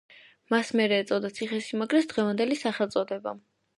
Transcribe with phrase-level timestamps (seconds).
[0.53, 3.37] მას მერე ეწოდა ციხესიმაგრეს დღევანდელი სახელწოდება.